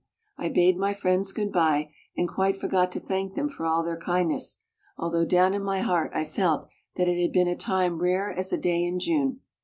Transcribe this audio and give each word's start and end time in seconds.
I 0.35 0.49
bade 0.49 0.77
my 0.77 0.95
friends 0.95 1.31
good 1.31 1.51
by 1.51 1.91
and 2.17 2.27
quite 2.27 2.57
forgot 2.57 2.91
to 2.93 2.99
thank 2.99 3.35
them 3.35 3.47
for 3.49 3.67
all 3.67 3.83
their 3.83 3.99
kindness, 3.99 4.57
although 4.97 5.25
down 5.25 5.53
in 5.53 5.61
my 5.63 5.81
heart 5.81 6.09
I 6.11 6.25
felt 6.25 6.69
that 6.95 7.07
it 7.07 7.21
had 7.21 7.31
been 7.31 7.47
a 7.47 7.55
time 7.55 7.99
rare 7.99 8.33
as 8.33 8.51
a 8.51 8.57
day 8.57 8.83
in 8.83 8.99
June. 8.99 9.41